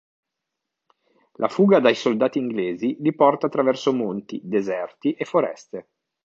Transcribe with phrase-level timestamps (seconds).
[1.33, 5.89] La fuga dai soldati inglesi li porta attraverso monti, deserti e foreste.